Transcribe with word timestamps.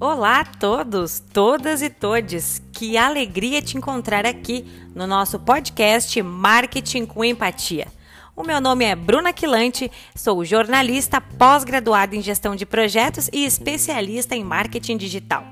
Olá 0.00 0.40
a 0.40 0.44
todos, 0.44 1.20
todas 1.20 1.82
e 1.82 1.90
todes. 1.90 2.62
Que 2.72 2.96
alegria 2.96 3.60
te 3.60 3.76
encontrar 3.76 4.24
aqui 4.24 4.64
no 4.94 5.06
nosso 5.06 5.38
podcast 5.38 6.22
Marketing 6.22 7.04
com 7.04 7.24
Empatia. 7.24 7.88
O 8.34 8.44
meu 8.44 8.60
nome 8.60 8.84
é 8.84 8.94
Bruna 8.94 9.32
Quilante, 9.32 9.90
sou 10.14 10.44
jornalista 10.44 11.20
pós-graduada 11.20 12.14
em 12.14 12.22
gestão 12.22 12.54
de 12.54 12.64
projetos 12.64 13.28
e 13.32 13.44
especialista 13.44 14.36
em 14.36 14.44
marketing 14.44 14.96
digital. 14.96 15.44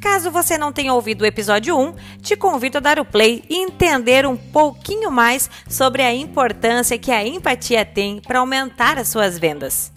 Caso 0.00 0.30
você 0.30 0.56
não 0.56 0.72
tenha 0.72 0.94
ouvido 0.94 1.22
o 1.22 1.26
episódio 1.26 1.76
1, 1.78 1.94
te 2.22 2.36
convido 2.36 2.78
a 2.78 2.80
dar 2.80 2.98
o 2.98 3.04
play 3.04 3.42
e 3.48 3.56
entender 3.56 4.26
um 4.26 4.36
pouquinho 4.36 5.10
mais 5.10 5.50
sobre 5.68 6.02
a 6.02 6.14
importância 6.14 6.98
que 6.98 7.10
a 7.10 7.26
empatia 7.26 7.84
tem 7.84 8.20
para 8.20 8.38
aumentar 8.38 8.98
as 8.98 9.08
suas 9.08 9.38
vendas. 9.38 9.92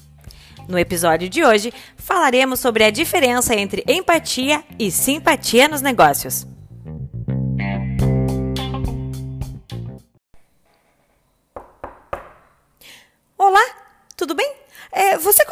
No 0.67 0.77
episódio 0.79 1.29
de 1.29 1.43
hoje, 1.43 1.73
falaremos 1.97 2.59
sobre 2.59 2.83
a 2.83 2.91
diferença 2.91 3.55
entre 3.55 3.83
empatia 3.87 4.63
e 4.79 4.89
simpatia 4.89 5.67
nos 5.67 5.81
negócios. 5.81 6.47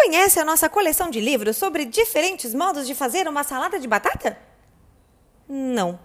Conhece 0.09 0.39
a 0.39 0.45
nossa 0.45 0.67
coleção 0.67 1.11
de 1.11 1.21
livros 1.21 1.55
sobre 1.55 1.85
diferentes 1.85 2.51
modos 2.51 2.87
de 2.87 2.95
fazer 2.95 3.27
uma 3.27 3.43
salada 3.43 3.79
de 3.79 3.87
batata? 3.87 4.35
Não. 5.47 5.99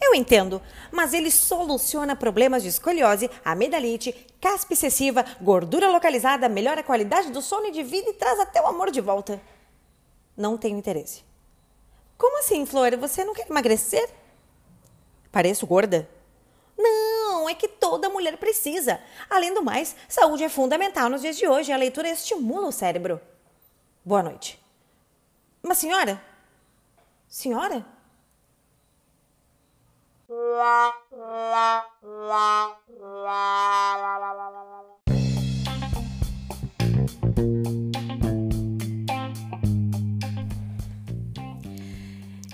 Eu 0.00 0.14
entendo, 0.14 0.60
mas 0.90 1.12
ele 1.12 1.30
soluciona 1.30 2.16
problemas 2.16 2.62
de 2.62 2.70
escoliose, 2.70 3.30
amidalite, 3.44 4.26
caspa 4.40 4.72
excessiva, 4.72 5.22
gordura 5.38 5.90
localizada, 5.90 6.48
melhora 6.48 6.80
a 6.80 6.84
qualidade 6.84 7.30
do 7.30 7.42
sono 7.42 7.66
e 7.66 7.72
de 7.72 7.82
vida 7.82 8.08
e 8.08 8.14
traz 8.14 8.40
até 8.40 8.58
o 8.62 8.66
amor 8.66 8.90
de 8.90 9.02
volta. 9.02 9.38
Não 10.34 10.56
tenho 10.56 10.78
interesse. 10.78 11.22
Como 12.16 12.38
assim, 12.38 12.64
Flora? 12.64 12.96
Você 12.96 13.22
não 13.22 13.34
quer 13.34 13.50
emagrecer? 13.50 14.08
Pareço 15.30 15.66
gorda? 15.66 16.08
Não, 17.42 17.48
é 17.48 17.56
que 17.56 17.66
toda 17.66 18.08
mulher 18.08 18.36
precisa. 18.36 19.00
Além 19.28 19.52
do 19.52 19.64
mais, 19.64 19.96
saúde 20.08 20.44
é 20.44 20.48
fundamental 20.48 21.10
nos 21.10 21.22
dias 21.22 21.36
de 21.36 21.44
hoje. 21.44 21.72
A 21.72 21.76
leitura 21.76 22.08
estimula 22.08 22.68
o 22.68 22.72
cérebro. 22.72 23.20
Boa 24.04 24.22
noite. 24.22 24.62
Mas 25.60 25.78
senhora? 25.78 26.22
Senhora? 27.28 27.84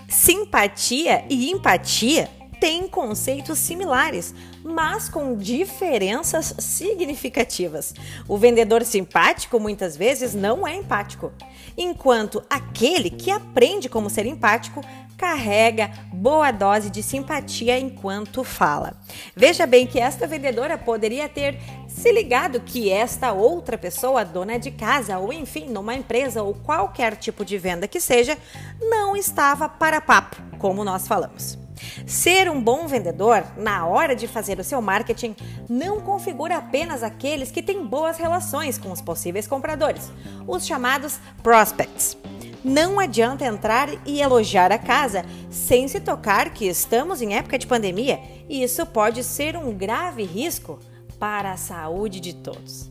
Simpatia 0.09 1.27
e 1.28 1.50
empatia 1.50 2.38
têm 2.61 2.89
conceitos 2.89 3.59
similares, 3.59 4.34
mas 4.64 5.09
com 5.09 5.37
diferenças 5.37 6.55
significativas. 6.59 7.95
O 8.27 8.37
vendedor 8.37 8.84
simpático 8.84 9.59
muitas 9.59 9.97
vezes 9.97 10.34
não 10.34 10.67
é 10.67 10.75
empático, 10.75 11.33
enquanto 11.77 12.42
aquele 12.48 13.11
que 13.11 13.31
aprende 13.31 13.89
como 13.89 14.11
ser 14.11 14.27
empático 14.27 14.81
carrega 15.19 15.91
boa 16.12 16.53
dose 16.53 16.89
de 16.89 17.03
simpatia 17.03 17.77
enquanto 17.77 18.45
fala. 18.45 18.97
Veja 19.34 19.67
bem 19.67 19.84
que 19.84 19.98
esta 19.98 20.28
vendedora 20.28 20.78
poderia 20.78 21.28
ter 21.28 21.59
se 21.89 22.12
ligado 22.12 22.61
que 22.61 22.91
esta 22.91 23.33
outra 23.33 23.77
pessoa, 23.77 24.25
dona 24.25 24.59
de 24.59 24.70
casa 24.70 25.19
ou 25.19 25.33
enfim, 25.33 25.67
numa 25.69 25.95
empresa 25.95 26.43
ou 26.43 26.55
qualquer 26.55 27.17
tipo 27.17 27.45
de 27.45 27.59
venda 27.59 27.89
que 27.89 28.00
seja, 28.00 28.39
não 28.81 29.17
estava 29.17 29.69
para 29.69 30.00
papo, 30.00 30.37
como 30.59 30.84
nós 30.84 31.09
falamos. 31.09 31.59
Ser 32.06 32.50
um 32.50 32.61
bom 32.61 32.87
vendedor, 32.87 33.44
na 33.56 33.87
hora 33.87 34.15
de 34.15 34.27
fazer 34.27 34.59
o 34.59 34.65
seu 34.65 34.81
marketing, 34.81 35.34
não 35.69 36.00
configura 36.00 36.56
apenas 36.56 37.03
aqueles 37.03 37.50
que 37.50 37.62
têm 37.62 37.84
boas 37.84 38.19
relações 38.19 38.78
com 38.78 38.93
os 38.93 39.00
possíveis 39.00 39.47
compradores, 39.47 40.11
os 40.47 40.67
chamados 40.67 41.19
prospects. 41.43 42.17
Não 42.65 42.99
adianta 42.99 43.47
entrar 43.47 43.88
e 44.05 44.21
elogiar 44.21 44.72
a 44.72 44.78
casa 44.78 45.25
sem 45.50 45.87
se 45.87 46.00
tocar 46.00 46.50
que 46.53 46.67
estamos 46.67 47.22
em 47.22 47.37
época 47.37 47.59
de 47.59 47.67
pandemia 47.67 48.21
e 48.49 48.62
isso 48.62 48.84
pode 48.84 49.22
ser 49.22 49.56
um 49.56 49.72
grave 49.72 50.25
risco 50.25 50.78
para 51.19 51.53
a 51.53 51.56
saúde 51.56 52.21
de 52.21 52.34
todos. 52.34 52.91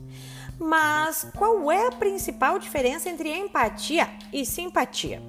Mas 0.58 1.26
qual 1.36 1.70
é 1.70 1.86
a 1.86 1.92
principal 1.92 2.58
diferença 2.58 3.08
entre 3.08 3.30
empatia 3.30 4.08
e 4.32 4.44
simpatia? 4.44 5.22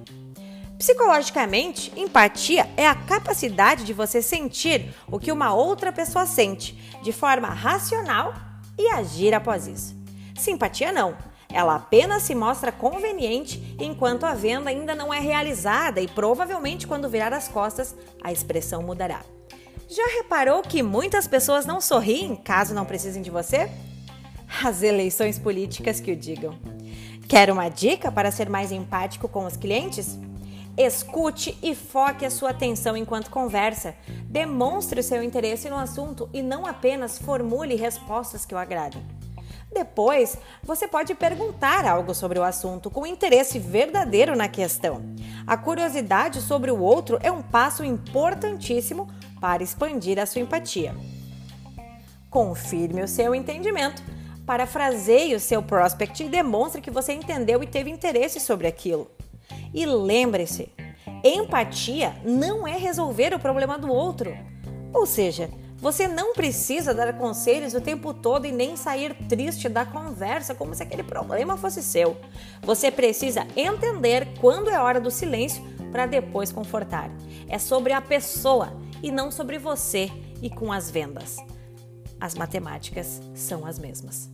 Psicologicamente, 0.80 1.92
empatia 1.94 2.66
é 2.74 2.86
a 2.86 2.94
capacidade 2.94 3.84
de 3.84 3.92
você 3.92 4.22
sentir 4.22 4.94
o 5.10 5.18
que 5.18 5.30
uma 5.30 5.52
outra 5.52 5.92
pessoa 5.92 6.24
sente 6.24 6.72
de 7.02 7.12
forma 7.12 7.48
racional 7.48 8.32
e 8.78 8.88
agir 8.88 9.34
após 9.34 9.66
isso. 9.66 9.94
Simpatia 10.34 10.90
não. 10.90 11.14
Ela 11.52 11.74
apenas 11.74 12.22
se 12.22 12.34
mostra 12.34 12.72
conveniente 12.72 13.76
enquanto 13.78 14.24
a 14.24 14.32
venda 14.32 14.70
ainda 14.70 14.94
não 14.94 15.12
é 15.12 15.20
realizada 15.20 16.00
e 16.00 16.08
provavelmente 16.08 16.86
quando 16.86 17.10
virar 17.10 17.34
as 17.34 17.46
costas 17.46 17.94
a 18.24 18.32
expressão 18.32 18.82
mudará. 18.82 19.20
Já 19.86 20.06
reparou 20.16 20.62
que 20.62 20.82
muitas 20.82 21.26
pessoas 21.28 21.66
não 21.66 21.78
sorriem 21.78 22.34
caso 22.34 22.72
não 22.72 22.86
precisem 22.86 23.20
de 23.20 23.30
você? 23.30 23.70
As 24.64 24.82
eleições 24.82 25.38
políticas 25.38 26.00
que 26.00 26.12
o 26.12 26.16
digam. 26.16 26.58
Quer 27.28 27.50
uma 27.50 27.68
dica 27.68 28.10
para 28.10 28.30
ser 28.30 28.48
mais 28.48 28.72
empático 28.72 29.28
com 29.28 29.44
os 29.44 29.58
clientes? 29.58 30.18
Escute 30.82 31.58
e 31.62 31.74
foque 31.74 32.24
a 32.24 32.30
sua 32.30 32.52
atenção 32.52 32.96
enquanto 32.96 33.28
conversa. 33.28 33.94
Demonstre 34.24 35.00
o 35.00 35.02
seu 35.02 35.22
interesse 35.22 35.68
no 35.68 35.76
assunto 35.76 36.26
e 36.32 36.40
não 36.40 36.64
apenas 36.64 37.18
formule 37.18 37.74
respostas 37.74 38.46
que 38.46 38.54
o 38.54 38.58
agradem. 38.58 39.06
Depois, 39.70 40.38
você 40.62 40.88
pode 40.88 41.14
perguntar 41.14 41.84
algo 41.84 42.14
sobre 42.14 42.38
o 42.38 42.42
assunto 42.42 42.90
com 42.90 43.06
interesse 43.06 43.58
verdadeiro 43.58 44.34
na 44.34 44.48
questão. 44.48 45.02
A 45.46 45.54
curiosidade 45.54 46.40
sobre 46.40 46.70
o 46.70 46.80
outro 46.80 47.18
é 47.22 47.30
um 47.30 47.42
passo 47.42 47.84
importantíssimo 47.84 49.06
para 49.38 49.62
expandir 49.62 50.18
a 50.18 50.24
sua 50.24 50.40
empatia. 50.40 50.96
Confirme 52.30 53.02
o 53.02 53.08
seu 53.08 53.34
entendimento. 53.34 54.02
Parafraseie 54.46 55.34
o 55.34 55.40
seu 55.40 55.62
prospect 55.62 56.24
e 56.24 56.30
demonstre 56.30 56.80
que 56.80 56.90
você 56.90 57.12
entendeu 57.12 57.62
e 57.62 57.66
teve 57.66 57.90
interesse 57.90 58.40
sobre 58.40 58.66
aquilo. 58.66 59.19
E 59.72 59.86
lembre-se, 59.86 60.72
empatia 61.24 62.14
não 62.24 62.66
é 62.66 62.76
resolver 62.76 63.34
o 63.34 63.38
problema 63.38 63.78
do 63.78 63.90
outro. 63.90 64.36
Ou 64.92 65.06
seja, 65.06 65.50
você 65.80 66.06
não 66.06 66.34
precisa 66.34 66.92
dar 66.92 67.16
conselhos 67.16 67.72
o 67.72 67.80
tempo 67.80 68.12
todo 68.12 68.46
e 68.46 68.52
nem 68.52 68.76
sair 68.76 69.14
triste 69.28 69.68
da 69.68 69.86
conversa 69.86 70.54
como 70.54 70.74
se 70.74 70.82
aquele 70.82 71.02
problema 71.02 71.56
fosse 71.56 71.82
seu. 71.82 72.18
Você 72.62 72.90
precisa 72.90 73.46
entender 73.56 74.28
quando 74.40 74.68
é 74.68 74.78
hora 74.78 75.00
do 75.00 75.10
silêncio 75.10 75.62
para 75.90 76.06
depois 76.06 76.52
confortar. 76.52 77.10
É 77.48 77.58
sobre 77.58 77.92
a 77.92 78.00
pessoa 78.00 78.76
e 79.02 79.10
não 79.10 79.30
sobre 79.30 79.58
você 79.58 80.10
e 80.42 80.50
com 80.50 80.70
as 80.70 80.90
vendas. 80.90 81.36
As 82.20 82.34
matemáticas 82.34 83.20
são 83.34 83.64
as 83.64 83.78
mesmas. 83.78 84.30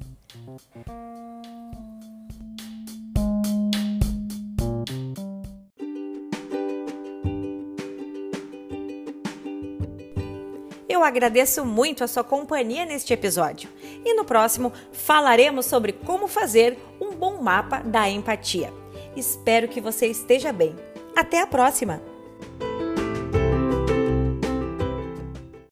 Eu 10.88 11.02
agradeço 11.02 11.64
muito 11.64 12.04
a 12.04 12.06
sua 12.06 12.22
companhia 12.22 12.84
neste 12.84 13.12
episódio 13.12 13.68
e 14.04 14.14
no 14.14 14.24
próximo 14.24 14.72
falaremos 14.92 15.66
sobre 15.66 15.92
como 15.92 16.28
fazer 16.28 16.78
um 17.00 17.12
bom 17.12 17.42
mapa 17.42 17.80
da 17.80 18.08
empatia. 18.08 18.72
Espero 19.16 19.68
que 19.68 19.80
você 19.80 20.06
esteja 20.06 20.52
bem. 20.52 20.76
Até 21.16 21.40
a 21.40 21.46
próxima! 21.46 22.15